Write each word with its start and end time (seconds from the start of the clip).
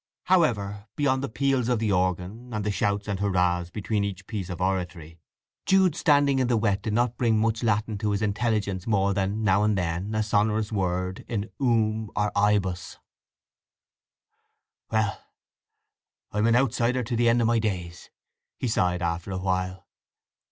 However, 0.23 0.87
beyond 0.95 1.23
the 1.23 1.29
peals 1.29 1.69
of 1.69 1.77
the 1.77 1.91
organ, 1.91 2.55
and 2.55 2.65
the 2.65 2.71
shouts 2.71 3.07
and 3.07 3.19
hurrahs 3.19 3.69
between 3.69 4.03
each 4.03 4.25
piece 4.25 4.49
of 4.49 4.59
oratory, 4.59 5.19
Jude's 5.67 5.99
standing 5.99 6.39
in 6.39 6.47
the 6.47 6.57
wet 6.57 6.81
did 6.81 6.93
not 6.93 7.17
bring 7.17 7.37
much 7.37 7.61
Latin 7.61 7.99
to 7.99 8.09
his 8.09 8.23
intelligence 8.23 8.87
more 8.87 9.13
than, 9.13 9.43
now 9.43 9.61
and 9.61 9.77
then, 9.77 10.15
a 10.15 10.23
sonorous 10.23 10.71
word 10.71 11.23
in 11.27 11.51
um 11.59 12.09
or 12.15 12.31
ibus. 12.35 12.97
"Well—I'm 14.89 16.47
an 16.47 16.55
outsider 16.55 17.03
to 17.03 17.15
the 17.15 17.29
end 17.29 17.39
of 17.39 17.45
my 17.45 17.59
days!" 17.59 18.09
he 18.57 18.67
sighed 18.67 19.03
after 19.03 19.29
a 19.29 19.37
while. 19.37 19.87